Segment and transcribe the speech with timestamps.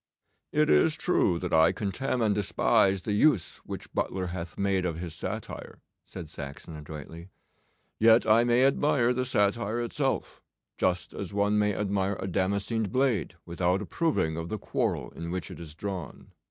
[0.51, 4.97] 'It is true that I contemn and despise the use which Butler hath made of
[4.97, 7.29] his satire,' said Saxon adroitly;
[7.99, 10.41] 'yet I may admire the satire itself,
[10.79, 15.51] just as one may admire a damascened blade without approving of the quarrel in which
[15.51, 16.31] it is drawn.